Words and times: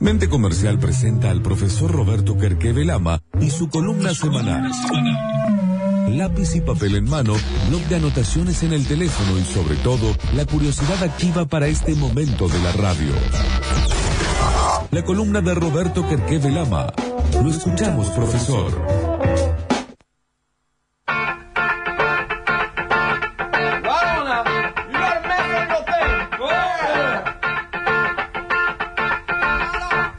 Mente 0.00 0.28
Comercial 0.28 0.78
presenta 0.78 1.30
al 1.30 1.42
profesor 1.42 1.90
Roberto 1.90 2.38
Kerkeve 2.38 2.84
Lama 2.84 3.20
y 3.40 3.50
su 3.50 3.68
columna 3.68 4.14
semanal. 4.14 4.70
Lápiz 6.10 6.54
y 6.54 6.60
papel 6.60 6.94
en 6.94 7.04
mano, 7.10 7.34
blog 7.68 7.82
de 7.88 7.96
anotaciones 7.96 8.62
en 8.62 8.72
el 8.72 8.86
teléfono 8.86 9.38
y 9.38 9.42
sobre 9.42 9.74
todo, 9.76 10.16
la 10.34 10.44
curiosidad 10.46 11.02
activa 11.02 11.46
para 11.46 11.66
este 11.66 11.96
momento 11.96 12.48
de 12.48 12.62
la 12.62 12.72
radio. 12.72 13.12
La 14.92 15.04
columna 15.04 15.40
de 15.40 15.54
Roberto 15.54 16.08
Kerkeve 16.08 16.50
Lama. 16.50 16.92
Lo 17.42 17.50
escuchamos, 17.50 18.08
profesor. 18.10 18.97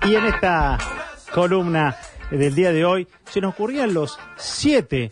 Y 0.10 0.16
en 0.16 0.26
esta 0.26 0.76
columna 1.32 1.96
del 2.32 2.56
día 2.56 2.72
de 2.72 2.84
hoy 2.84 3.08
se 3.30 3.42
nos 3.42 3.54
ocurrían 3.54 3.94
los 3.94 4.18
siete, 4.38 5.12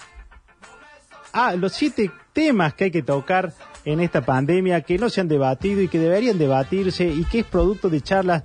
ah, 1.33 1.53
los 1.55 1.73
siete 1.73 2.09
temas 2.33 2.73
que 2.73 2.85
hay 2.85 2.91
que 2.91 3.03
tocar 3.03 3.53
en 3.85 3.99
esta 3.99 4.21
pandemia 4.21 4.81
que 4.81 4.97
no 4.97 5.11
se 5.11 5.21
han 5.21 5.27
debatido 5.27 5.83
y 5.83 5.87
que 5.87 5.99
deberían 5.99 6.39
debatirse 6.39 7.05
y 7.05 7.25
que 7.25 7.41
es 7.41 7.45
producto 7.45 7.89
de 7.89 8.01
charlas 8.01 8.43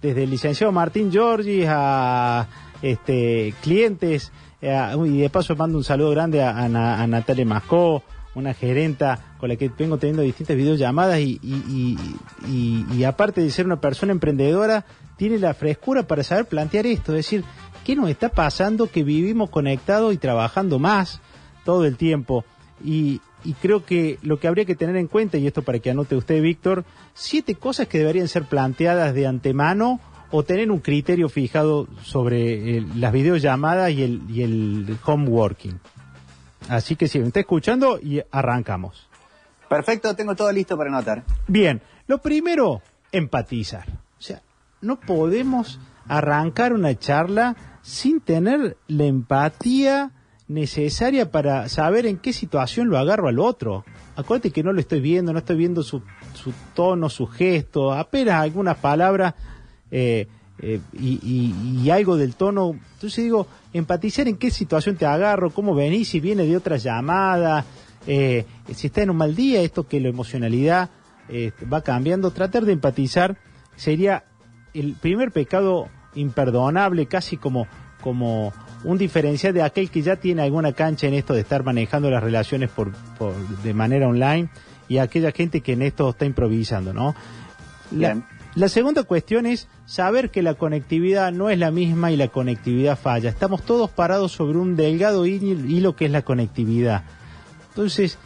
desde 0.00 0.22
el 0.22 0.30
licenciado 0.30 0.70
Martín 0.70 1.10
Giorgi 1.10 1.64
a 1.66 2.46
este, 2.82 3.52
clientes. 3.60 4.30
Eh, 4.62 4.94
y 5.06 5.18
de 5.22 5.30
paso 5.30 5.56
mando 5.56 5.76
un 5.76 5.82
saludo 5.82 6.10
grande 6.10 6.40
a, 6.40 6.68
Natalia 6.68 7.44
Mascó, 7.44 8.04
una 8.36 8.54
gerenta 8.54 9.34
con 9.38 9.48
la 9.48 9.56
que 9.56 9.68
vengo 9.76 9.98
teniendo 9.98 10.22
distintas 10.22 10.56
videollamadas 10.56 11.18
y, 11.18 11.40
y, 11.42 13.04
aparte 13.04 13.40
de 13.40 13.50
ser 13.50 13.66
una 13.66 13.80
persona 13.80 14.12
emprendedora, 14.12 14.84
tiene 15.20 15.36
la 15.36 15.52
frescura 15.52 16.04
para 16.04 16.22
saber 16.22 16.46
plantear 16.46 16.86
esto, 16.86 17.12
es 17.12 17.26
decir, 17.26 17.44
¿qué 17.84 17.94
nos 17.94 18.08
está 18.08 18.30
pasando 18.30 18.90
que 18.90 19.04
vivimos 19.04 19.50
conectados 19.50 20.14
y 20.14 20.16
trabajando 20.16 20.78
más 20.78 21.20
todo 21.62 21.84
el 21.84 21.98
tiempo? 21.98 22.42
Y, 22.82 23.20
creo 23.60 23.84
que 23.84 24.18
lo 24.22 24.40
que 24.40 24.48
habría 24.48 24.64
que 24.64 24.76
tener 24.76 24.96
en 24.96 25.08
cuenta, 25.08 25.36
y 25.36 25.46
esto 25.46 25.60
para 25.60 25.78
que 25.78 25.90
anote 25.90 26.16
usted, 26.16 26.40
Víctor, 26.40 26.86
siete 27.12 27.54
cosas 27.54 27.86
que 27.86 27.98
deberían 27.98 28.28
ser 28.28 28.44
planteadas 28.44 29.12
de 29.12 29.26
antemano 29.26 30.00
o 30.30 30.42
tener 30.42 30.70
un 30.70 30.78
criterio 30.78 31.28
fijado 31.28 31.86
sobre 32.02 32.78
eh, 32.78 32.86
las 32.96 33.12
videollamadas 33.12 33.90
y 33.90 34.02
el, 34.02 34.22
y 34.26 34.42
el 34.42 34.96
home 35.04 35.28
working. 35.28 35.78
Así 36.70 36.96
que 36.96 37.08
sí, 37.08 37.18
me 37.18 37.26
está 37.26 37.40
escuchando 37.40 38.00
y 38.00 38.22
arrancamos. 38.30 39.06
Perfecto, 39.68 40.16
tengo 40.16 40.34
todo 40.34 40.50
listo 40.50 40.78
para 40.78 40.88
anotar. 40.88 41.24
Bien, 41.46 41.82
lo 42.06 42.22
primero, 42.22 42.80
empatizar. 43.12 43.86
O 44.18 44.22
sea, 44.22 44.40
no 44.80 45.00
podemos 45.00 45.78
arrancar 46.08 46.72
una 46.72 46.98
charla 46.98 47.56
sin 47.82 48.20
tener 48.20 48.76
la 48.88 49.04
empatía 49.04 50.12
necesaria 50.48 51.30
para 51.30 51.68
saber 51.68 52.06
en 52.06 52.18
qué 52.18 52.32
situación 52.32 52.88
lo 52.88 52.98
agarro 52.98 53.28
al 53.28 53.38
otro. 53.38 53.84
Acuérdate 54.16 54.50
que 54.50 54.64
no 54.64 54.72
lo 54.72 54.80
estoy 54.80 55.00
viendo, 55.00 55.32
no 55.32 55.38
estoy 55.38 55.56
viendo 55.56 55.82
su, 55.82 56.02
su 56.34 56.52
tono, 56.74 57.08
su 57.08 57.26
gesto, 57.26 57.92
apenas 57.92 58.42
algunas 58.42 58.76
palabras 58.76 59.34
eh, 59.90 60.26
eh, 60.58 60.80
y, 60.92 61.88
algo 61.90 62.16
del 62.16 62.34
tono. 62.34 62.72
Entonces 62.94 63.24
digo, 63.24 63.46
empatizar 63.72 64.26
en 64.26 64.36
qué 64.36 64.50
situación 64.50 64.96
te 64.96 65.06
agarro, 65.06 65.50
cómo 65.50 65.74
venís, 65.74 66.08
si 66.08 66.20
viene 66.20 66.44
de 66.44 66.56
otra 66.56 66.76
llamada, 66.76 67.64
eh, 68.06 68.44
si 68.74 68.88
está 68.88 69.02
en 69.02 69.10
un 69.10 69.16
mal 69.16 69.34
día, 69.34 69.62
esto 69.62 69.86
que 69.86 70.00
la 70.00 70.08
emocionalidad 70.08 70.90
va 71.72 71.82
cambiando. 71.82 72.32
Tratar 72.32 72.64
de 72.64 72.72
empatizar 72.72 73.38
sería 73.76 74.24
el 74.74 74.94
primer 74.94 75.32
pecado 75.32 75.88
imperdonable, 76.14 77.06
casi 77.06 77.36
como, 77.36 77.66
como 78.00 78.52
un 78.84 78.98
diferencial 78.98 79.52
de 79.54 79.62
aquel 79.62 79.90
que 79.90 80.02
ya 80.02 80.16
tiene 80.16 80.42
alguna 80.42 80.72
cancha 80.72 81.06
en 81.06 81.14
esto 81.14 81.34
de 81.34 81.40
estar 81.40 81.62
manejando 81.64 82.10
las 82.10 82.22
relaciones 82.22 82.70
por, 82.70 82.92
de 83.62 83.74
manera 83.74 84.08
online 84.08 84.48
y 84.88 84.98
aquella 84.98 85.32
gente 85.32 85.60
que 85.60 85.72
en 85.72 85.82
esto 85.82 86.10
está 86.10 86.24
improvisando, 86.24 86.92
¿no? 86.92 87.14
La, 87.92 88.68
segunda 88.68 89.04
cuestión 89.04 89.46
es 89.46 89.68
saber 89.86 90.30
que 90.30 90.42
la 90.42 90.54
conectividad 90.54 91.30
no 91.32 91.50
es 91.50 91.58
la 91.58 91.70
misma 91.70 92.10
y 92.10 92.16
la 92.16 92.28
conectividad 92.28 92.98
falla. 92.98 93.30
Estamos 93.30 93.62
todos 93.62 93.90
parados 93.90 94.32
sobre 94.32 94.58
un 94.58 94.74
delgado 94.74 95.26
hilo 95.26 95.94
que 95.94 96.06
es 96.06 96.10
la 96.10 96.22
conectividad. 96.22 97.04
Entonces, 97.68 98.18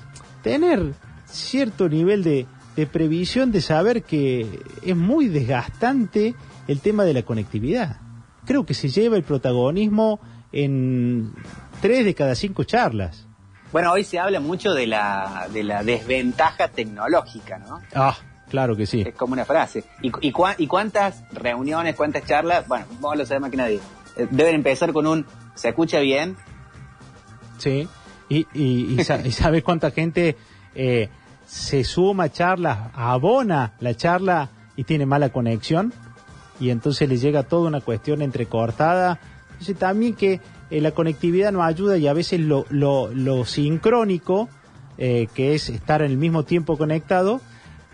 tener 0.43 0.93
cierto 1.27 1.91
nivel 1.91 2.23
de, 2.23 2.47
de 2.77 2.87
previsión 2.87 3.53
de 3.53 3.61
saber 3.61 4.03
que 4.03 4.61
es 4.83 4.97
muy 4.97 5.29
desgastante 5.29 6.35
el 6.67 6.81
tema 6.81 7.05
de 7.05 7.15
la 7.15 7.23
conectividad. 7.23 8.01
Creo 8.47 8.67
que 8.67 8.75
se 8.75 8.89
lleva 8.89 9.17
el 9.17 9.23
protagonismo 9.23 10.21
en 10.53 11.33
tres 11.81 12.05
de 12.05 12.15
cada 12.15 12.35
cinco 12.35 12.65
charlas. 12.65 13.27
Bueno, 13.73 13.93
hoy 13.93 14.05
se 14.05 14.19
habla 14.19 14.41
mucho 14.41 14.73
de 14.73 14.87
la, 14.87 15.49
de 15.53 15.65
la 15.65 15.83
desventaja 15.83 16.69
tecnológica, 16.69 17.59
¿no? 17.59 17.81
Ah, 17.95 18.17
claro 18.49 18.77
que 18.77 18.87
sí. 18.87 19.03
Es 19.06 19.15
como 19.15 19.33
una 19.33 19.45
frase. 19.45 19.85
¿Y, 20.01 20.12
y, 20.21 20.67
cuántas 20.67 21.25
reuniones, 21.33 21.97
cuántas 21.97 22.25
charlas? 22.25 22.69
Bueno, 22.69 22.87
vos 23.01 23.17
lo 23.17 23.27
sabés 23.27 23.41
más 23.41 23.51
que 23.51 23.56
nadie. 23.56 23.81
Eh, 24.17 24.29
deben 24.31 24.55
empezar 24.55 24.93
con 24.93 25.06
un 25.06 25.27
¿se 25.55 25.71
escucha 25.71 25.99
bien? 26.01 26.37
Sí. 27.59 27.89
Y, 28.29 28.47
y, 28.55 29.01
y 29.01 29.33
sabes 29.33 29.62
cuánta 29.62 29.91
gente 29.91 30.37
eh, 30.75 31.09
se 31.55 31.85
suma 31.85 32.33
charlas, 32.33 32.91
abona 32.95 33.75
la 33.79 33.95
charla 33.95 34.51
y 34.75 34.83
tiene 34.83 35.07
mala 35.07 35.29
conexión 35.29 35.93
y 36.59 36.71
entonces 36.71 37.09
le 37.09 37.17
llega 37.17 37.45
toda 37.45 37.69
una 37.69 37.81
cuestión 37.81 38.23
entrecortada. 38.23 39.21
También 39.79 40.15
que 40.15 40.41
eh, 40.71 40.81
la 40.81 40.91
conectividad 40.91 41.53
nos 41.53 41.63
ayuda 41.63 41.97
y 41.97 42.09
a 42.09 42.13
veces 42.13 42.41
lo, 42.41 42.67
lo, 42.71 43.45
sincrónico, 43.45 44.49
eh, 44.99 45.29
que 45.33 45.55
es 45.55 45.69
estar 45.69 46.03
en 46.03 46.11
el 46.11 46.17
mismo 46.19 46.43
tiempo 46.43 46.77
conectado, 46.77 47.41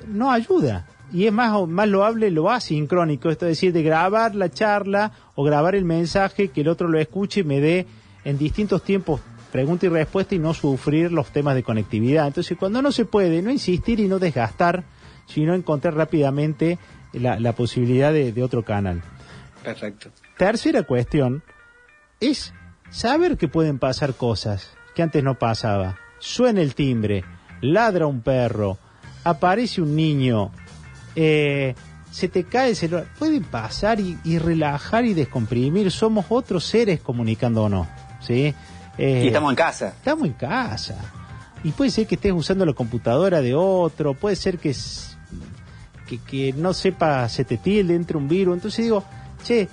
no 0.08 0.32
ayuda. 0.32 0.86
Y 1.12 1.26
es 1.26 1.32
más, 1.32 1.68
más 1.68 1.86
loable 1.86 2.30
lo 2.30 2.50
asincrónico, 2.50 3.28
esto 3.28 3.44
es 3.44 3.58
decir, 3.58 3.74
de 3.74 3.82
grabar 3.82 4.34
la 4.34 4.48
charla 4.48 5.12
o 5.34 5.44
grabar 5.44 5.74
el 5.74 5.84
mensaje, 5.84 6.48
que 6.48 6.62
el 6.62 6.68
otro 6.68 6.88
lo 6.88 6.98
escuche 6.98 7.40
y 7.40 7.44
me 7.44 7.60
dé 7.60 7.86
en 8.24 8.38
distintos 8.38 8.82
tiempos 8.82 9.20
pregunta 9.50 9.86
y 9.86 9.88
respuesta 9.88 10.34
y 10.34 10.38
no 10.38 10.54
sufrir 10.54 11.12
los 11.12 11.30
temas 11.30 11.54
de 11.54 11.62
conectividad. 11.62 12.26
Entonces, 12.26 12.56
cuando 12.58 12.82
no 12.82 12.92
se 12.92 13.04
puede, 13.04 13.42
no 13.42 13.50
insistir 13.50 14.00
y 14.00 14.08
no 14.08 14.18
desgastar, 14.18 14.84
sino 15.26 15.54
encontrar 15.54 15.94
rápidamente 15.94 16.78
la, 17.12 17.52
posibilidad 17.52 18.12
de, 18.12 18.42
otro 18.42 18.64
canal. 18.64 19.02
Perfecto. 19.62 20.10
Tercera 20.38 20.84
cuestión 20.84 21.42
es 22.20 22.54
saber 22.90 23.36
que 23.36 23.48
pueden 23.48 23.78
pasar 23.78 24.14
cosas 24.14 24.72
que 24.94 25.02
antes 25.02 25.22
no 25.22 25.38
pasaba. 25.38 25.98
Suena 26.18 26.60
el 26.60 26.74
timbre, 26.74 27.24
ladra 27.60 28.06
un 28.06 28.22
perro, 28.22 28.78
aparece 29.24 29.82
un 29.82 29.96
niño, 29.96 30.50
eh, 31.16 31.74
se 32.10 32.28
te 32.28 32.44
cae 32.44 32.70
el 32.70 32.76
celular. 32.76 33.06
Pueden 33.18 33.44
pasar 33.44 34.00
y, 34.00 34.18
y, 34.24 34.38
relajar 34.38 35.04
y 35.04 35.14
descomprimir. 35.14 35.90
Somos 35.90 36.26
otros 36.28 36.64
seres 36.64 37.00
comunicando 37.00 37.64
o 37.64 37.86
y 38.98 39.26
estamos 39.28 39.50
en 39.50 39.56
casa. 39.56 39.88
Estamos 39.88 40.26
en 40.26 40.32
casa. 40.34 40.96
Y 41.62 41.72
puede 41.72 41.90
ser 41.90 42.06
que 42.06 42.14
estés 42.14 42.32
usando 42.32 42.64
la 42.64 42.72
computadora 42.72 43.40
de 43.40 43.54
otro, 43.54 44.14
puede 44.14 44.36
ser 44.36 44.58
que, 44.58 44.74
que, 46.06 46.18
que 46.18 46.52
no 46.54 46.72
sepa, 46.72 47.28
se 47.28 47.44
te 47.44 47.58
tilde, 47.58 47.94
entre 47.94 48.16
un 48.16 48.28
virus. 48.28 48.54
Entonces 48.54 48.84
digo, 48.84 49.04
che, 49.44 49.68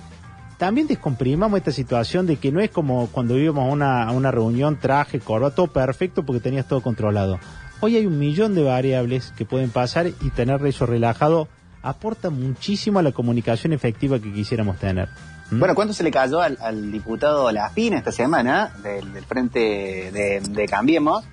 también 0.58 0.86
descomprimamos 0.86 1.56
esta 1.56 1.72
situación 1.72 2.26
de 2.26 2.36
que 2.36 2.52
no 2.52 2.60
es 2.60 2.70
como 2.70 3.06
cuando 3.08 3.38
íbamos 3.38 3.68
a 3.68 3.72
una, 3.72 4.02
a 4.02 4.12
una 4.12 4.30
reunión, 4.30 4.78
traje, 4.78 5.20
corbata, 5.20 5.56
todo 5.56 5.68
perfecto 5.68 6.24
porque 6.24 6.40
tenías 6.40 6.66
todo 6.66 6.82
controlado. 6.82 7.38
Hoy 7.80 7.96
hay 7.96 8.06
un 8.06 8.18
millón 8.18 8.54
de 8.54 8.64
variables 8.64 9.32
que 9.36 9.44
pueden 9.44 9.70
pasar 9.70 10.08
y 10.08 10.30
tener 10.30 10.64
eso 10.66 10.84
relajado 10.84 11.48
aporta 11.80 12.30
muchísimo 12.30 12.98
a 12.98 13.02
la 13.02 13.12
comunicación 13.12 13.72
efectiva 13.72 14.18
que 14.18 14.32
quisiéramos 14.32 14.78
tener. 14.78 15.08
¿Mm? 15.50 15.58
Bueno, 15.58 15.74
¿cuánto 15.74 15.94
se 15.94 16.02
le 16.02 16.10
cayó 16.10 16.40
al, 16.40 16.92
diputado 16.92 17.50
La 17.52 17.70
Fina 17.70 17.98
esta 17.98 18.12
semana 18.12 18.72
del, 18.82 19.24
Frente 19.24 20.10
de, 20.10 20.66
Cambiemos? 20.68 21.24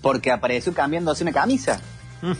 Porque 0.00 0.30
apareció 0.30 0.72
cambiándose 0.74 1.24
una 1.24 1.32
camisa, 1.32 1.80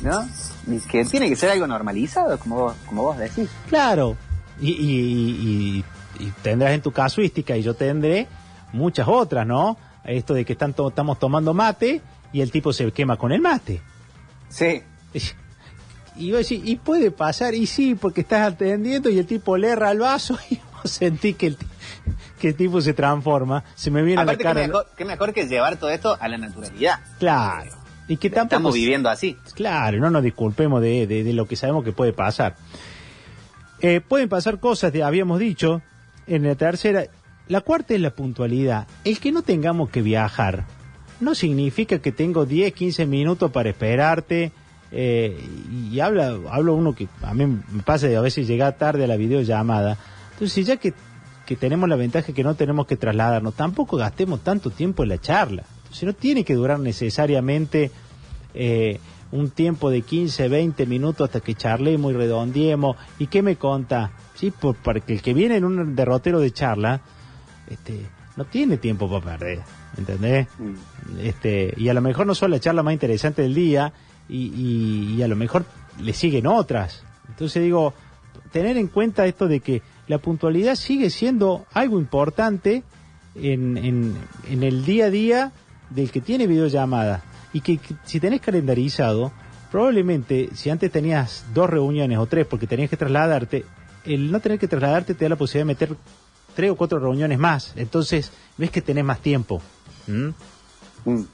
¿no? 0.03 0.23
Mm. 0.67 0.77
que 0.89 1.05
tiene 1.05 1.29
que 1.29 1.37
ser 1.37 1.51
algo 1.51 1.67
normalizado, 1.67 2.39
como 2.39 2.57
vos, 2.57 2.75
como 2.87 3.03
vos 3.03 3.19
decís. 3.19 3.49
Claro, 3.69 4.17
y, 4.61 5.83
tendrás 6.43 6.73
en 6.73 6.83
tu 6.83 6.93
casuística, 6.93 7.57
y 7.57 7.63
yo 7.63 7.75
tendré 7.75 8.29
muchas 8.73 9.09
otras, 9.09 9.47
¿no? 9.47 9.77
Esto 10.05 10.35
de 10.35 10.45
que 10.45 10.53
estamos 10.53 11.19
tomando 11.19 11.55
mate 11.55 12.03
y 12.33 12.41
el 12.41 12.51
tipo 12.51 12.73
se 12.73 12.91
quema 12.93 13.17
con 13.17 13.33
el 13.33 13.41
mate. 13.41 13.81
Sí. 14.49 14.83
Y 16.17 16.31
decir, 16.31 16.63
y 16.65 16.77
puede 16.77 17.11
pasar, 17.11 17.55
y 17.55 17.67
sí, 17.67 17.97
porque 17.97 18.21
estás 18.21 18.53
atendiendo 18.53 19.11
y 19.11 19.19
el 19.19 19.27
tipo 19.27 19.57
le 19.57 19.71
erra 19.71 19.91
el 19.91 19.99
vaso 19.99 20.39
y 20.49 20.61
sentí 20.89 21.35
que 21.35 21.49
el, 21.49 21.59
que 22.41 22.49
el 22.49 22.55
tipo 22.55 22.81
se 22.81 22.95
transforma, 22.95 23.65
se 23.75 23.91
me 23.91 24.03
viene 24.03 24.23
a 24.23 24.25
la 24.25 24.37
cara. 24.37 24.69
Qué 24.97 25.05
mejor, 25.05 25.33
que 25.33 25.47
llevar 25.47 25.77
todo 25.77 25.91
esto 25.91 26.17
a 26.19 26.29
la 26.29 26.39
naturalidad. 26.39 27.01
Claro. 27.19 27.71
Y 28.07 28.19
que 28.19 28.29
tampoco, 28.29 28.57
Estamos 28.57 28.75
viviendo 28.75 29.09
así. 29.09 29.37
Claro, 29.55 29.99
no 29.99 30.11
nos 30.11 30.23
disculpemos 30.23 30.83
de, 30.83 31.07
de, 31.07 31.33
lo 31.33 31.47
que 31.47 31.57
sabemos 31.57 31.85
que 31.85 31.93
puede 31.93 32.13
pasar. 32.13 32.57
Eh, 33.81 34.01
pueden 34.01 34.29
pasar 34.29 34.61
cosas, 34.61 34.93
de, 34.93 35.03
habíamos 35.03 35.39
dicho, 35.39 35.81
en 36.27 36.43
la 36.43 36.55
tercera. 36.55 37.07
La 37.49 37.63
cuarta 37.63 37.95
es 37.95 38.01
la 38.01 38.11
puntualidad. 38.11 38.87
El 39.05 39.19
que 39.21 39.33
no 39.33 39.43
tengamos 39.43 39.89
que 39.91 40.03
viajar 40.03 40.67
no 41.21 41.35
significa 41.35 41.99
que 41.99 42.13
tengo 42.13 42.45
10, 42.45 42.73
15 42.75 43.07
minutos 43.07 43.51
para 43.51 43.71
esperarte. 43.71 44.53
eh, 44.93 45.37
y 45.91 45.99
habla, 46.01 46.39
hablo 46.51 46.75
uno 46.75 46.95
que 46.95 47.09
a 47.23 47.35
mí 47.35 47.47
me 47.47 47.83
pasa 47.83 48.07
de 48.07 48.17
a 48.17 48.21
veces 48.21 48.47
llegar 48.47 48.77
tarde 48.77 49.05
a 49.05 49.07
la 49.07 49.17
videollamada. 49.17 49.97
Entonces, 50.35 50.67
ya 50.67 50.77
que, 50.77 50.93
que 51.47 51.57
tenemos 51.57 51.89
la 51.89 51.97
ventaja 51.97 52.33
que 52.33 52.45
no 52.45 52.55
tenemos 52.55 52.87
que 52.87 52.97
trasladarnos, 52.97 53.55
tampoco 53.55 53.97
gastemos 53.97 54.41
tanto 54.43 54.71
tiempo 54.71 55.03
en 55.03 55.09
la 55.11 55.19
charla. 55.19 55.65
Entonces, 55.79 56.05
no 56.05 56.13
tiene 56.13 56.45
que 56.45 56.55
durar 56.55 56.79
necesariamente 56.81 57.91
eh, 58.55 58.99
un 59.33 59.51
tiempo 59.51 59.91
de 59.91 60.03
15, 60.03 60.49
20 60.49 60.87
minutos 60.87 61.27
hasta 61.27 61.41
que 61.41 61.55
charlemos 61.55 62.13
y 62.13 62.17
redondeemos. 62.17 62.97
¿Y 63.19 63.27
qué 63.29 63.43
me 63.43 63.57
conta? 63.57 64.13
¿Sí? 64.35 64.51
Por, 64.51 64.77
para 64.77 65.01
que 65.01 65.15
el 65.15 65.23
que 65.23 65.35
viene 65.35 65.57
en 65.57 65.65
un 65.65 65.95
derrotero 65.97 66.41
de 66.41 66.51
charla, 66.53 67.01
este, 67.69 68.07
no 68.37 68.45
tiene 68.45 68.77
tiempo 68.77 69.09
para 69.09 69.39
perder, 69.39 69.61
¿entendés? 69.97 70.49
Mm. 70.59 71.21
Este, 71.21 71.73
y 71.77 71.89
a 71.89 71.95
lo 71.95 72.01
mejor 72.01 72.27
no 72.27 72.35
son 72.35 72.51
la 72.51 72.61
charla 72.61 72.83
más 72.83 72.93
interesante 72.93 73.43
del 73.43 73.55
día 73.55 73.93
y, 74.29 74.47
y- 74.55 75.15
y 75.17 75.23
a 75.23 75.29
lo 75.29 75.37
mejor 75.37 75.65
le 76.01 76.13
siguen 76.13 76.47
otras. 76.47 77.05
Entonces 77.29 77.63
digo, 77.63 77.95
tener 78.53 78.77
en 78.77 78.89
cuenta 78.89 79.27
esto 79.27 79.47
de 79.49 79.61
que 79.61 79.83
la 80.07 80.19
puntualidad 80.19 80.75
sigue 80.75 81.11
siendo 81.11 81.67
algo 81.73 81.99
importante 81.99 82.83
en, 83.35 83.77
en- 83.79 84.17
en 84.51 84.63
el 84.63 84.85
día 84.85 85.07
a 85.07 85.11
día 85.11 85.53
del 85.91 86.11
que 86.11 86.21
tiene 86.21 86.47
videollamada. 86.47 87.23
Y 87.53 87.61
que, 87.61 87.79
que 87.79 87.95
si 88.05 88.19
tenés 88.21 88.41
calendarizado, 88.41 89.33
probablemente 89.71 90.51
si 90.55 90.71
antes 90.71 90.91
tenías 90.91 91.45
dos 91.55 91.69
reuniones 91.71 92.19
o 92.19 92.27
tres 92.27 92.47
porque 92.47 92.67
tenías 92.67 92.91
que 92.91 92.97
trasladarte, 92.97 93.65
el 94.05 94.31
no 94.31 94.41
tener 94.41 94.59
que 94.59 94.69
trasladarte 94.69 95.15
te 95.15 95.25
da 95.25 95.31
la 95.31 95.37
posibilidad 95.37 95.67
de 95.67 95.87
meter 95.87 95.97
tres 96.55 96.71
o 96.71 96.77
cuatro 96.77 96.99
reuniones 96.99 97.39
más. 97.39 97.73
Entonces 97.77 98.31
ves 98.59 98.71
que 98.71 98.83
tenés 98.83 99.05
más 99.05 99.21
tiempo. 99.21 99.61
¿Mm? 100.07 100.29
Mm, 101.11 101.25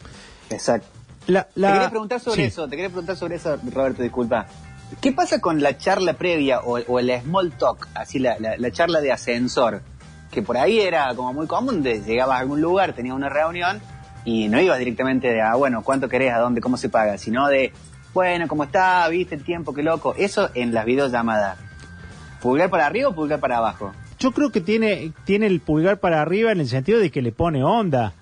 Exacto. 0.51 0.89
La, 1.27 1.49
la- 1.55 1.69
Te 1.69 1.73
quería 1.75 1.91
preguntar 1.91 2.21
sobre 2.21 2.37
sí. 2.37 2.43
eso, 2.45 2.65
te 2.65 2.71
quería 2.77 2.89
preguntar 2.89 3.17
sobre 3.17 3.37
eso, 3.37 3.57
Roberto, 3.73 4.03
disculpa. 4.03 4.47
¿Qué 5.01 5.13
pasa 5.13 5.41
con 5.41 5.63
la 5.63 5.77
charla 5.79 6.15
previa 6.15 6.61
o, 6.61 6.99
el 6.99 7.21
small 7.23 7.53
talk, 7.53 7.89
así 7.95 8.19
la, 8.19 8.37
la- 8.39 8.57
la 8.57 8.71
charla 8.71 9.01
de 9.01 9.13
ascensor? 9.13 9.83
Que 10.31 10.43
por 10.43 10.57
ahí 10.57 10.81
era 10.81 11.15
como 11.15 11.33
muy 11.33 11.47
común, 11.47 11.83
de, 11.83 12.01
llegabas 12.03 12.37
a 12.37 12.41
algún 12.41 12.61
lugar, 12.61 12.93
tenías 12.93 13.15
una 13.17 13.29
reunión 13.29 13.81
y 14.25 14.49
no 14.49 14.61
ibas 14.61 14.79
directamente 14.79 15.29
de, 15.29 15.41
ah, 15.43 15.55
bueno, 15.57 15.83
¿cuánto 15.83 16.09
querés? 16.09 16.33
¿A 16.33 16.39
dónde? 16.39 16.61
¿Cómo 16.61 16.77
se 16.77 16.89
paga? 16.89 17.19
Sino 17.19 17.49
de, 17.49 17.73
bueno, 18.15 18.47
¿cómo 18.49 18.65
está? 18.65 19.09
¿Viste 19.09 19.35
el 19.37 19.45
tiempo? 19.45 19.73
Qué 19.75 19.83
loco. 19.83 20.15
Eso 20.17 20.51
en 20.55 20.73
las 20.75 20.85
videollamadas. 20.85 21.59
¿Pulgar 22.43 22.71
para 22.71 22.87
arriba 22.87 23.09
o 23.09 23.15
pulgar 23.15 23.41
para 23.41 23.59
abajo? 23.59 23.93
Yo 24.19 24.33
creo 24.33 24.51
que 24.51 24.61
tiene, 24.61 25.13
tiene 25.25 25.47
el 25.47 25.61
pulgar 25.61 25.99
para 25.99 26.21
arriba 26.21 26.53
en 26.53 26.61
el 26.61 26.69
sentido 26.69 26.99
de 27.01 27.11
que 27.11 27.23
le 27.23 27.33
pone 27.33 27.63
onda 27.65 28.13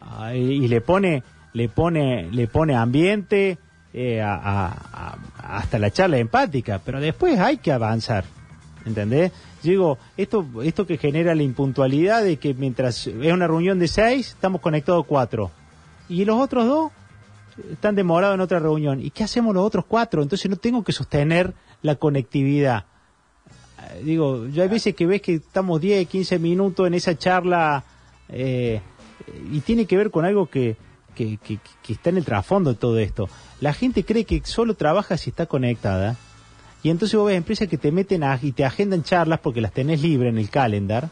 ah, 0.00 0.34
y 0.34 0.68
le 0.68 0.80
pone 0.80 1.22
le 1.54 1.68
pone 1.68 2.28
le 2.30 2.46
pone 2.46 2.76
ambiente 2.76 3.58
eh, 3.94 4.20
a- 4.20 4.34
a- 4.36 5.18
hasta 5.58 5.78
la 5.78 5.90
charla 5.90 6.18
empática, 6.18 6.80
pero 6.84 7.00
después 7.00 7.38
hay 7.38 7.56
que 7.58 7.72
avanzar, 7.72 8.24
¿entendés? 8.84 9.32
Digo, 9.62 9.98
esto 10.16 10.46
esto 10.62 10.86
que 10.86 10.98
genera 10.98 11.34
la 11.34 11.42
impuntualidad 11.42 12.22
de 12.22 12.36
que 12.36 12.54
mientras 12.54 13.06
es 13.06 13.32
una 13.32 13.46
reunión 13.48 13.78
de 13.78 13.88
seis 13.88 14.28
estamos 14.28 14.60
conectados 14.60 15.04
cuatro 15.06 15.50
y 16.08 16.24
los 16.24 16.38
otros 16.40 16.66
dos 16.66 16.92
están 17.72 17.96
demorados 17.96 18.34
en 18.36 18.40
otra 18.40 18.60
reunión. 18.60 19.00
¿Y 19.02 19.10
qué 19.10 19.24
hacemos 19.24 19.52
los 19.54 19.64
otros 19.64 19.84
cuatro? 19.88 20.22
Entonces 20.22 20.48
no 20.48 20.56
tengo 20.56 20.84
que 20.84 20.92
sostener 20.92 21.54
la 21.82 21.96
conectividad. 21.96 22.84
Eh, 23.96 24.02
Digo, 24.04 24.46
yo 24.46 24.62
hay 24.62 24.68
veces 24.68 24.94
que 24.94 25.06
ves 25.06 25.22
que 25.22 25.34
estamos 25.34 25.80
10, 25.80 26.06
15 26.06 26.38
minutos 26.38 26.86
en 26.86 26.94
esa 26.94 27.18
charla 27.18 27.82
eh, 28.28 28.80
y 29.50 29.58
tiene 29.60 29.86
que 29.86 29.96
ver 29.96 30.10
con 30.12 30.24
algo 30.24 30.46
que, 30.46 30.76
que, 31.26 31.36
que- 31.38 31.58
que 31.82 31.92
está 31.92 32.10
en 32.10 32.18
el 32.18 32.24
trasfondo 32.24 32.70
de 32.70 32.76
todo 32.78 32.98
esto. 32.98 33.28
La 33.60 33.72
gente 33.74 34.04
cree 34.04 34.24
que 34.24 34.40
solo 34.44 34.74
trabaja 34.74 35.16
si 35.18 35.30
está 35.30 35.46
conectada 35.46 36.16
y 36.82 36.90
entonces 36.90 37.18
vos 37.18 37.26
ves 37.26 37.36
empresas 37.36 37.66
que 37.68 37.76
te 37.76 37.90
meten 37.92 38.22
a- 38.22 38.38
y 38.40 38.52
te 38.52 38.64
agendan 38.64 39.02
charlas 39.02 39.40
porque 39.40 39.60
las 39.60 39.72
tenés 39.72 40.00
libre 40.00 40.28
en 40.28 40.38
el 40.38 40.48
calendar, 40.48 41.10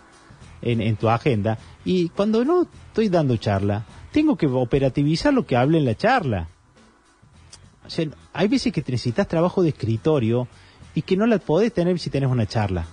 en, 0.63 0.97
tu 0.97 1.09
agenda, 1.09 1.59
y 1.85 2.09
cuando 2.11 2.45
no 2.45 2.63
estoy 2.89 3.09
dando 3.09 3.37
charla, 3.37 3.85
tengo 4.13 4.37
que 4.37 4.47
operativizar 4.47 5.33
lo 5.35 5.45
que 5.47 5.57
hable 5.57 5.79
en 5.79 5.85
la 5.85 5.95
charla. 5.97 6.49
O 7.87 7.91
sea, 7.91 8.07
hay 8.33 8.49
veces 8.49 8.73
que 8.73 8.81
necesitas 8.81 9.29
trabajo 9.29 9.63
de 9.63 9.69
escritorio 9.69 10.49
y 10.95 11.03
que 11.03 11.17
no 11.17 11.27
la 11.27 11.39
podés 11.39 11.73
tener 11.73 11.99
si 11.99 12.11
tenés 12.11 12.31
una 12.31 12.47
charla. 12.47 12.87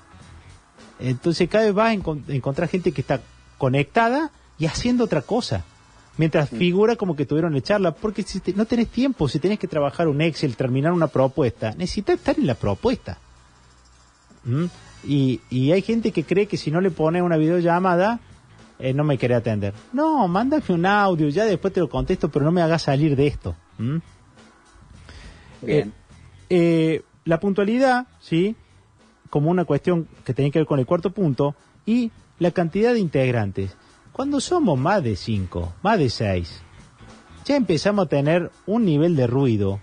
Entonces 0.99 1.49
cada 1.49 1.65
vez 1.65 1.73
vas 1.73 1.91
a 1.91 1.95
encon- 1.95 2.23
encontrar 2.27 2.67
gente 2.69 2.91
que 2.91 3.01
está 3.01 3.21
conectada 3.57 4.31
y 4.59 4.65
haciendo 4.65 5.05
otra 5.05 5.21
cosa. 5.21 5.63
Mientras 6.17 6.49
figura 6.49 6.95
como 6.95 7.15
que 7.15 7.25
tuvieron 7.25 7.53
la 7.53 7.61
charla, 7.61 7.91
porque 7.91 8.21
si 8.21 8.39
te- 8.39 8.53
no 8.53 8.65
tenés 8.65 8.87
tiempo, 8.89 9.27
si 9.27 9.39
tenés 9.39 9.57
que 9.57 9.67
trabajar 9.67 10.07
un 10.07 10.21
Excel, 10.21 10.55
terminar 10.55 10.91
una 10.93 11.07
propuesta, 11.07 11.73
necesitas 11.75 12.17
estar 12.17 12.37
en 12.37 12.45
la 12.45 12.53
propuesta. 12.53 13.17
¿Mm? 14.43 14.65
Y, 15.05 15.41
y 15.49 15.71
hay 15.71 15.81
gente 15.81 16.11
que 16.11 16.23
cree 16.23 16.45
que 16.47 16.57
si 16.57 16.69
no 16.69 16.81
le 16.81 16.91
pone 16.91 17.21
una 17.21 17.35
videollamada, 17.37 18.19
eh, 18.77 18.93
no 18.93 19.03
me 19.03 19.17
quiere 19.17 19.33
atender. 19.35 19.73
No, 19.91 20.27
mándame 20.27 20.63
un 20.69 20.85
audio, 20.85 21.29
ya 21.29 21.45
después 21.45 21.73
te 21.73 21.79
lo 21.79 21.89
contesto, 21.89 22.29
pero 22.29 22.45
no 22.45 22.51
me 22.51 22.61
hagas 22.61 22.83
salir 22.83 23.15
de 23.15 23.27
esto. 23.27 23.55
¿Mm? 23.79 23.97
Bien. 25.63 25.93
Eh, 26.49 27.01
la 27.25 27.39
puntualidad, 27.39 28.05
¿sí? 28.19 28.55
Como 29.29 29.49
una 29.49 29.65
cuestión 29.65 30.07
que 30.25 30.33
tiene 30.33 30.51
que 30.51 30.59
ver 30.59 30.67
con 30.67 30.79
el 30.79 30.85
cuarto 30.85 31.09
punto, 31.11 31.55
y 31.85 32.11
la 32.39 32.51
cantidad 32.51 32.93
de 32.93 32.99
integrantes. 32.99 33.75
Cuando 34.13 34.39
somos 34.39 34.77
más 34.77 35.03
de 35.03 35.15
cinco, 35.15 35.73
más 35.81 35.97
de 35.97 36.07
seis, 36.07 36.61
ya 37.45 37.55
empezamos 37.55 38.05
a 38.05 38.09
tener 38.09 38.51
un 38.67 38.85
nivel 38.85 39.15
de 39.15 39.25
ruido, 39.25 39.79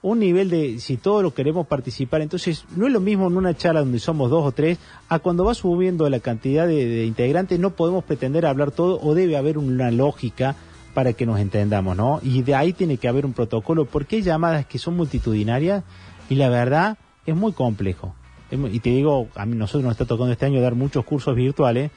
un 0.00 0.20
nivel 0.20 0.48
de 0.48 0.78
si 0.78 0.96
todos 0.96 1.22
lo 1.22 1.34
queremos 1.34 1.66
participar. 1.66 2.22
Entonces, 2.22 2.64
no 2.74 2.86
es 2.86 2.92
lo 2.94 3.00
mismo 3.00 3.26
en 3.26 3.36
una 3.36 3.54
charla 3.54 3.80
donde 3.80 3.98
somos 3.98 4.30
dos 4.30 4.42
o 4.42 4.52
tres, 4.52 4.78
a 5.10 5.18
cuando 5.18 5.44
va 5.44 5.52
subiendo 5.52 6.08
la 6.08 6.20
cantidad 6.20 6.66
de, 6.66 7.04
integrantes, 7.04 7.60
no 7.60 7.76
podemos 7.76 8.04
pretender 8.04 8.46
hablar 8.46 8.70
todo 8.70 9.00
o 9.02 9.14
debe 9.14 9.36
haber 9.36 9.58
una 9.58 9.90
lógica 9.90 10.56
para 10.94 11.12
que 11.12 11.26
nos 11.26 11.38
entendamos, 11.38 11.94
¿no? 11.94 12.20
Y 12.22 12.40
de 12.40 12.54
ahí 12.54 12.72
tiene 12.72 12.96
que 12.96 13.06
haber 13.06 13.26
un 13.26 13.34
protocolo, 13.34 13.84
porque 13.84 14.16
hay 14.16 14.22
llamadas 14.22 14.64
que 14.64 14.78
son 14.78 14.96
multitudinarias 14.96 15.84
y 16.30 16.36
la 16.36 16.48
verdad 16.48 16.96
es 17.26 17.36
muy 17.36 17.52
complejo. 17.52 18.14
Y 18.50 18.80
te 18.80 18.88
digo, 18.88 19.28
a 19.34 19.44
nosotros 19.44 19.84
nos 19.84 19.92
está 19.92 20.06
tocando 20.06 20.32
este 20.32 20.46
año 20.46 20.62
dar 20.62 20.74
muchos 20.74 21.04
cursos 21.04 21.36
virtuales 21.36 21.90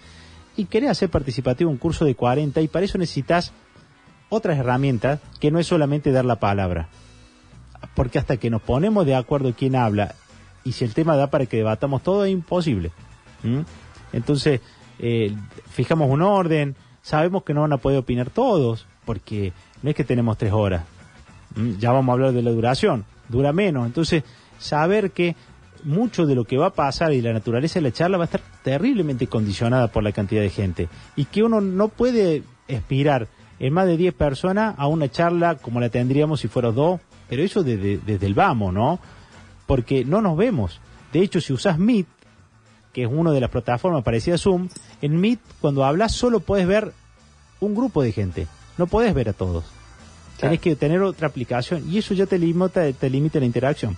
y 0.62 0.66
querés 0.66 0.92
hacer 0.92 1.10
participativo 1.10 1.72
un 1.72 1.78
curso 1.78 2.06
de 2.06 2.14
40 2.14 2.62
y 2.62 2.68
para 2.68 2.86
eso 2.86 3.00
necesitas 3.00 3.52
otras 4.30 4.60
herramientas 4.60 5.20
que 5.40 5.50
no 5.50 5.58
es 5.58 5.66
solamente 5.66 6.12
dar 6.12 6.24
la 6.24 6.40
palabra. 6.40 6.88
Porque 7.96 8.20
hasta 8.20 8.38
que 8.38 8.52
nos 8.52 8.62
ponemos 8.62 9.08
de 9.08 9.16
acuerdo 9.16 9.56
quién 9.58 9.76
habla 9.76 10.14
y 10.64 10.74
si 10.74 10.86
el 10.86 10.94
tema 10.94 11.16
da 11.16 11.32
para 11.32 11.48
que 11.48 11.58
debatamos 11.58 12.04
todo 12.04 12.26
es 12.26 12.32
imposible. 12.32 12.92
Entonces, 14.14 14.62
eh, 15.00 15.36
fijamos 15.72 16.12
un 16.12 16.22
orden, 16.22 16.76
sabemos 17.02 17.42
que 17.42 17.56
no 17.56 17.62
van 17.62 17.74
a 17.74 17.78
poder 17.78 17.98
opinar 17.98 18.30
todos, 18.30 18.86
porque 19.04 19.54
no 19.82 19.90
es 19.90 19.96
que 19.96 20.04
tenemos 20.04 20.38
tres 20.38 20.54
horas. 20.54 20.84
Ya 21.80 21.92
vamos 21.92 22.10
a 22.10 22.14
hablar 22.14 22.34
de 22.34 22.44
la 22.44 22.52
duración, 22.52 23.04
dura 23.30 23.52
menos. 23.52 23.88
Entonces, 23.88 24.24
saber 24.60 25.10
que 25.10 25.36
mucho 25.84 26.26
de 26.26 26.36
lo 26.36 26.46
que 26.46 26.58
va 26.58 26.68
a 26.68 26.74
pasar 26.74 27.14
y 27.14 27.22
la 27.22 27.34
naturaleza 27.34 27.80
de 27.80 27.84
la 27.84 27.92
charla 27.92 28.18
va 28.18 28.24
a 28.24 28.26
estar 28.26 28.42
terriblemente 28.64 29.28
condicionada 29.28 29.88
por 29.88 30.04
la 30.04 30.12
cantidad 30.12 30.42
de 30.42 30.50
gente. 30.50 30.90
Y 31.16 31.26
que 31.26 31.44
uno 31.44 31.62
no 31.62 31.88
puede 31.88 32.44
aspirar 32.70 33.28
en 33.60 33.74
más 33.74 33.86
de 33.86 33.98
10 33.98 34.14
personas 34.14 34.76
a 34.78 34.88
una 34.88 35.10
charla 35.10 35.56
como 35.56 35.80
la 35.80 35.90
tendríamos 35.90 36.40
si 36.40 36.48
fuera 36.48 36.72
dos, 36.72 37.00
pero 37.30 37.44
eso 37.44 37.64
desde, 37.64 38.00
desde 38.00 38.26
el 38.26 38.34
vamos, 38.34 38.74
¿no? 38.74 39.00
Porque 39.68 40.04
no 40.04 40.22
nos 40.22 40.36
vemos. 40.36 40.80
De 41.14 41.22
hecho, 41.22 41.40
si 41.40 41.54
usas 41.54 41.78
Meet, 41.78 42.08
que 42.92 43.04
es 43.04 43.10
una 43.12 43.32
de 43.32 43.40
las 43.40 43.50
plataformas 43.50 44.04
parecidas 44.04 44.42
a 44.42 44.44
Zoom, 44.44 44.70
en 45.02 45.20
Meet 45.20 45.40
cuando 45.60 45.86
hablas 45.86 46.14
solo 46.14 46.40
puedes 46.40 46.68
ver 46.68 46.92
un 47.60 47.76
grupo 47.76 48.02
de 48.02 48.12
gente, 48.12 48.48
no 48.78 48.88
puedes 48.88 49.14
ver 49.14 49.30
a 49.30 49.34
todos. 49.34 49.66
Tienes 50.38 50.60
que 50.60 50.76
tener 50.76 51.02
otra 51.04 51.28
aplicación 51.28 51.84
y 51.88 52.00
eso 52.00 52.16
ya 52.16 52.26
te 52.26 52.40
limita, 52.40 52.92
te 52.94 53.10
limita 53.10 53.40
la 53.40 53.46
interacción. 53.46 53.96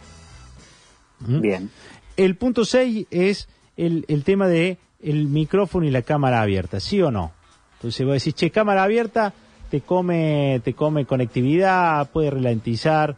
Bien. 1.27 1.69
El 2.17 2.35
punto 2.35 2.65
6 2.65 3.07
es 3.11 3.47
el, 3.77 4.05
el 4.07 4.23
tema 4.23 4.47
de 4.47 4.77
el 5.01 5.27
micrófono 5.27 5.85
y 5.85 5.91
la 5.91 6.01
cámara 6.01 6.41
abierta, 6.41 6.79
¿sí 6.79 7.01
o 7.01 7.11
no? 7.11 7.31
Entonces 7.75 8.05
vos 8.05 8.13
decís, 8.13 8.35
che, 8.35 8.51
cámara 8.51 8.83
abierta, 8.83 9.33
te 9.69 9.81
come, 9.81 10.61
te 10.63 10.73
come 10.73 11.05
conectividad, 11.05 12.09
puede 12.11 12.29
ralentizar, 12.29 13.15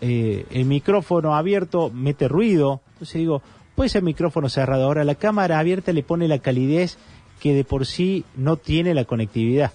eh, 0.00 0.46
el 0.50 0.64
micrófono 0.64 1.34
abierto 1.36 1.90
mete 1.90 2.28
ruido. 2.28 2.80
Entonces 2.92 3.14
digo, 3.16 3.42
puede 3.74 3.90
ser 3.90 4.02
micrófono 4.02 4.48
cerrado. 4.48 4.84
Ahora 4.84 5.04
la 5.04 5.16
cámara 5.16 5.58
abierta 5.58 5.92
le 5.92 6.02
pone 6.02 6.28
la 6.28 6.38
calidez 6.38 6.96
que 7.40 7.52
de 7.52 7.64
por 7.64 7.84
sí 7.84 8.24
no 8.36 8.56
tiene 8.56 8.94
la 8.94 9.04
conectividad. 9.04 9.72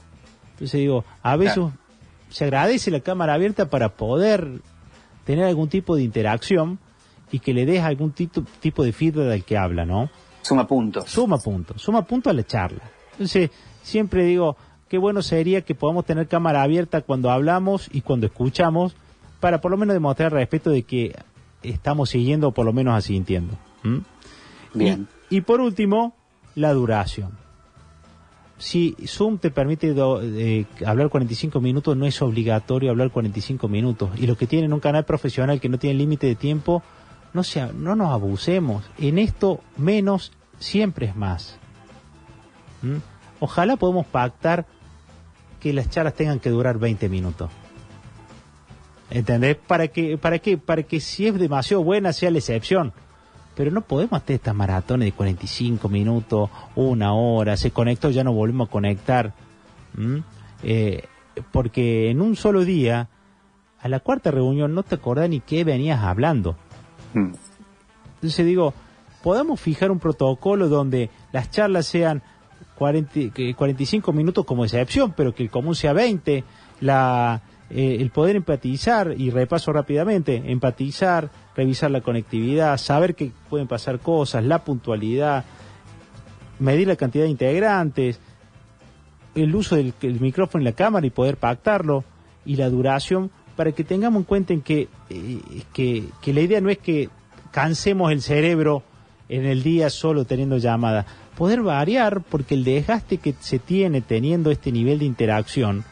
Entonces 0.54 0.80
digo, 0.80 1.06
a 1.22 1.36
veces 1.36 1.56
Claro. 1.56 1.74
se 2.30 2.46
agradece 2.46 2.90
la 2.90 3.02
cámara 3.02 3.36
abierta 3.36 3.70
para 3.70 3.90
poder 3.90 4.48
tener 5.26 5.46
algún 5.46 5.70
tipo 5.70 5.96
de 5.96 6.04
interacción 6.04 6.80
y 7.34 7.40
que 7.40 7.54
le 7.54 7.66
des 7.66 7.82
algún 7.82 8.12
tipo, 8.12 8.44
tipo 8.62 8.84
de 8.86 8.94
feedback 8.94 9.32
al 9.34 9.44
que 9.44 9.58
habla, 9.58 9.86
¿no? 9.86 10.10
Suma 10.44 10.66
puntos. 10.66 11.10
Suma 11.10 11.38
puntos, 11.38 11.82
suma 11.82 12.04
puntos 12.06 12.32
a 12.32 12.34
la 12.34 12.44
charla. 12.46 12.84
Entonces, 13.14 13.50
siempre 13.82 14.24
digo, 14.24 14.56
qué 14.88 14.98
bueno 14.98 15.22
sería 15.22 15.62
que 15.62 15.76
podamos 15.76 16.06
tener 16.06 16.28
cámara 16.28 16.62
abierta 16.64 17.02
cuando 17.02 17.30
hablamos 17.32 17.90
y 17.92 18.02
cuando 18.02 18.28
escuchamos, 18.28 18.96
para 19.40 19.60
por 19.60 19.72
lo 19.72 19.78
menos 19.78 19.94
demostrar 19.94 20.32
respeto 20.32 20.70
de 20.70 20.84
que 20.84 21.16
estamos 21.64 22.10
siguiendo 22.12 22.50
o 22.50 22.52
por 22.52 22.66
lo 22.66 22.72
menos 22.74 22.96
asintiendo. 22.96 23.56
¿m? 23.84 24.02
Bien. 24.74 25.08
Y, 25.30 25.38
y 25.38 25.42
por 25.42 25.60
último, 25.62 26.14
la 26.56 26.72
duración. 26.74 27.32
Si 28.58 28.96
Zoom 29.08 29.40
te 29.40 29.50
permite 29.52 29.94
do- 29.94 30.22
eh, 30.24 30.66
hablar 30.86 31.10
45 31.10 31.60
minutos, 31.60 31.98
no 31.98 32.06
es 32.06 32.22
obligatorio 32.22 32.92
hablar 32.92 33.12
45 33.12 33.68
minutos. 33.68 34.12
Y 34.18 34.28
los 34.28 34.38
que 34.38 34.48
tienen 34.48 34.72
un 34.74 34.80
canal 34.80 35.04
profesional 35.06 35.60
que 35.60 35.70
no 35.70 35.78
tiene 35.80 35.98
límite 35.98 36.28
de 36.28 36.36
tiempo, 36.36 36.82
no, 37.34 37.44
sea, 37.44 37.72
no 37.74 37.96
nos 37.96 38.12
abusemos. 38.12 38.84
En 38.98 39.18
esto, 39.18 39.62
menos 39.78 40.32
siempre 40.60 41.08
es 41.08 41.16
más. 41.16 41.58
¿Mm? 42.82 42.98
Ojalá 43.40 43.76
podamos 43.76 44.06
pactar 44.06 44.66
que 45.60 45.74
las 45.74 45.90
charlas 45.90 46.14
tengan 46.14 46.40
que 46.40 46.50
durar 46.50 46.78
20 46.78 47.10
minutos. 47.10 47.50
¿Entendés? 49.10 49.56
¿Para 49.56 49.88
que, 49.88 50.18
para 50.18 50.40
qué? 50.40 50.58
Para 50.58 50.84
que 50.84 51.00
si 51.00 51.28
es 51.28 51.38
demasiado 51.38 51.84
buena 51.84 52.14
sea 52.14 52.32
la 52.32 52.40
excepción. 52.40 52.94
Pero 53.56 53.70
no 53.70 53.82
podemos 53.82 54.14
hacer 54.14 54.38
estas 54.38 54.56
maratones 54.56 55.06
de 55.06 55.12
45 55.12 55.88
minutos, 55.88 56.50
una 56.76 57.14
hora, 57.14 57.56
se 57.56 57.72
conectó, 57.72 58.10
ya 58.10 58.24
no 58.24 58.34
volvemos 58.34 58.68
a 58.68 58.72
conectar. 58.72 59.34
¿Mm? 59.96 60.18
Eh, 60.64 61.04
porque 61.52 62.10
en 62.10 62.22
un 62.22 62.36
solo 62.36 62.66
día, 62.66 63.10
a 63.80 63.88
la 63.88 64.00
cuarta 64.00 64.32
reunión 64.32 64.74
no 64.74 64.84
te 64.84 64.96
acordás 64.96 65.30
ni 65.30 65.40
qué 65.40 65.64
venías 65.64 66.02
hablando. 66.02 66.56
Entonces 67.14 68.46
digo, 68.46 68.74
podemos 69.22 69.60
fijar 69.60 69.92
un 69.92 70.00
protocolo 70.00 70.70
donde 70.70 71.10
las 71.32 71.52
charlas 71.52 71.86
sean 71.86 72.22
40, 72.76 73.34
que 73.34 73.54
45 73.54 74.14
minutos 74.14 74.46
como 74.46 74.66
excepción, 74.66 75.14
pero 75.16 75.34
que 75.34 75.44
el 75.44 75.50
común 75.50 75.76
sea 75.76 75.94
20, 75.94 76.44
la, 76.82 77.42
eh, 77.70 77.98
el 78.00 78.10
poder 78.10 78.36
empatizar, 78.36 79.16
y 79.18 79.30
repaso 79.30 79.72
rápidamente, 79.72 80.44
empatizar, 80.52 81.30
revisar 81.56 81.92
la 81.92 82.02
conectividad, 82.02 82.78
saber 82.78 83.16
que 83.16 83.32
pueden 83.50 83.68
pasar 83.68 84.00
cosas, 84.00 84.44
la 84.44 84.64
puntualidad, 84.64 85.46
medir 86.60 86.88
la 86.88 86.96
cantidad 86.96 87.24
de 87.24 87.32
integrantes, 87.32 88.20
el 89.36 89.56
uso 89.56 89.76
del 89.76 89.94
el 90.02 90.20
micrófono 90.20 90.62
y 90.62 90.66
la 90.66 90.74
cámara 90.74 91.06
y 91.08 91.10
poder 91.10 91.38
pactarlo, 91.38 92.04
y 92.46 92.58
la 92.58 92.70
duración, 92.70 93.32
para 93.56 93.72
que 93.72 93.84
tengamos 93.84 94.22
en 94.22 94.26
cuenta 94.26 94.54
en 94.54 94.62
que, 94.62 94.88
eh, 95.10 95.40
que, 95.74 96.06
que 96.22 96.34
la 96.34 96.42
idea 96.42 96.62
no 96.62 96.70
es 96.70 96.78
que 96.78 97.10
cansemos 97.52 98.12
el 98.12 98.22
cerebro 98.22 98.84
en 99.30 99.46
el 99.46 99.64
día 99.64 99.90
solo 99.90 100.26
teniendo 100.26 100.58
llamadas, 100.58 101.06
poder 101.38 101.62
variar 101.62 102.22
porque 102.22 102.56
el 102.56 102.64
desgaste 102.64 103.18
que 103.18 103.34
se 103.40 103.60
tiene 103.60 104.02
teniendo 104.02 104.52
este 104.52 104.72
nivel 104.72 105.00
de 105.00 105.06
interacción, 105.06 105.84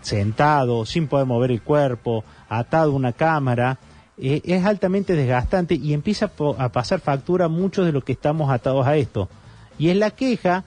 sentado, 0.00 0.84
sin 0.84 1.08
poder 1.08 1.26
mover 1.26 1.50
el 1.50 1.62
cuerpo, 1.62 2.24
atado 2.48 2.92
a 2.92 2.96
una 2.96 3.12
cámara, 3.12 3.78
eh, 4.18 4.40
es 4.44 4.64
altamente 4.64 5.14
desgastante 5.14 5.74
y 5.74 5.94
empieza 5.94 6.26
a, 6.26 6.64
a 6.64 6.68
pasar 6.70 7.00
factura 7.00 7.46
a 7.46 7.48
muchos 7.48 7.86
de 7.86 7.92
los 7.92 8.04
que 8.04 8.12
estamos 8.12 8.50
atados 8.50 8.86
a 8.86 8.96
esto. 8.96 9.28
Y 9.78 9.88
es 9.88 9.96
la 9.96 10.10
queja 10.10 10.64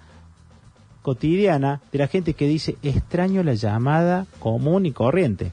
cotidiana 1.02 1.82
de 1.92 2.00
la 2.00 2.08
gente 2.08 2.34
que 2.34 2.48
dice, 2.48 2.78
extraño 2.82 3.44
la 3.44 3.54
llamada 3.54 4.26
común 4.40 4.86
y 4.86 4.92
corriente, 4.92 5.52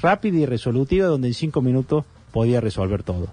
Rápida 0.00 0.38
y 0.38 0.46
resolutiva, 0.46 1.06
donde 1.06 1.28
en 1.28 1.34
cinco 1.34 1.60
minutos 1.62 2.04
podía 2.32 2.60
resolver 2.60 3.02
todo. 3.02 3.28